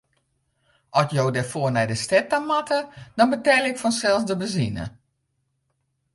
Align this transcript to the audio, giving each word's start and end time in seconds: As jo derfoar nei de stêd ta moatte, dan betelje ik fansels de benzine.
As 0.99 1.07
jo 1.17 1.25
derfoar 1.37 1.71
nei 1.73 1.87
de 1.89 1.97
stêd 2.03 2.25
ta 2.27 2.37
moatte, 2.47 2.79
dan 3.17 3.31
betelje 3.33 3.69
ik 3.71 3.81
fansels 3.83 4.27
de 4.27 4.35
benzine. 4.41 4.85